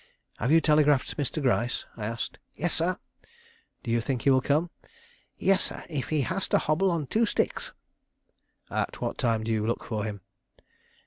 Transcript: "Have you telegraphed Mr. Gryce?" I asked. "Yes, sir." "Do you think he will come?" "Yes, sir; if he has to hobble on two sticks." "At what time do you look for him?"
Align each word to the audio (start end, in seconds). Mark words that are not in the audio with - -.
"Have 0.39 0.51
you 0.51 0.61
telegraphed 0.61 1.15
Mr. 1.15 1.43
Gryce?" 1.43 1.85
I 1.95 2.07
asked. 2.07 2.39
"Yes, 2.55 2.73
sir." 2.73 2.97
"Do 3.83 3.91
you 3.91 4.01
think 4.01 4.23
he 4.23 4.31
will 4.31 4.41
come?" 4.41 4.71
"Yes, 5.37 5.65
sir; 5.65 5.83
if 5.91 6.09
he 6.09 6.21
has 6.21 6.47
to 6.47 6.57
hobble 6.57 6.89
on 6.89 7.05
two 7.05 7.27
sticks." 7.27 7.71
"At 8.71 8.99
what 8.99 9.19
time 9.19 9.43
do 9.43 9.51
you 9.51 9.63
look 9.63 9.83
for 9.83 10.03
him?" 10.05 10.21